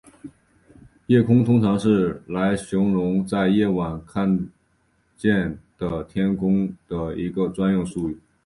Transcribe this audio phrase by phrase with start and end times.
[1.05, 4.49] 夜空通常是用来形容在夜晚看
[5.15, 8.17] 见的天空的一个专用术语。